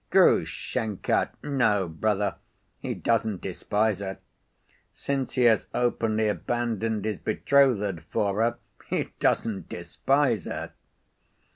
"Grushenka? 0.09 1.29
No, 1.43 1.87
brother, 1.87 2.37
he 2.79 2.95
doesn't 2.95 3.39
despise 3.39 3.99
her. 3.99 4.17
Since 4.91 5.33
he 5.35 5.43
has 5.43 5.67
openly 5.75 6.27
abandoned 6.27 7.05
his 7.05 7.19
betrothed 7.19 8.01
for 8.09 8.41
her, 8.41 8.57
he 8.89 9.11
doesn't 9.19 9.69
despise 9.69 10.45
her. 10.45 10.73